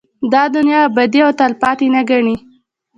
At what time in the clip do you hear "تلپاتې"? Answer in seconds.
1.39-1.87